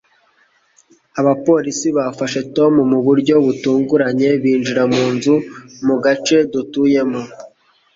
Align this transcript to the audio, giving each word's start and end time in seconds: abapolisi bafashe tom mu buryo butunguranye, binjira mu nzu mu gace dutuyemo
abapolisi 1.19 1.87
bafashe 1.97 2.39
tom 2.55 2.73
mu 2.91 2.99
buryo 3.05 3.35
butunguranye, 3.45 4.29
binjira 4.43 4.83
mu 4.93 5.03
nzu 5.13 5.35
mu 5.85 5.95
gace 6.03 6.37
dutuyemo 6.51 7.21